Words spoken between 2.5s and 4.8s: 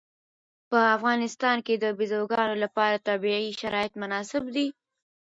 لپاره طبیعي شرایط مناسب دي.